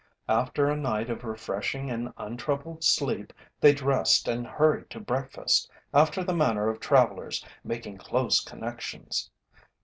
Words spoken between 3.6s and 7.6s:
dressed and hurried to breakfast after the manner of travellers